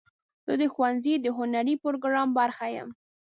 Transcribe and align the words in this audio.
زه 0.45 0.53
د 0.61 0.63
ښوونځي 0.73 1.13
د 1.19 1.27
هنري 1.37 1.75
پروګرام 1.83 2.29
برخه 2.39 2.65
یم. 2.75 2.89